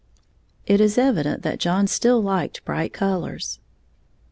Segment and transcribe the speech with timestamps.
[0.65, 3.59] It is evident John still liked bright colors.